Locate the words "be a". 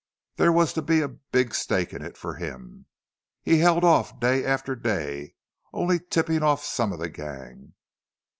0.81-1.07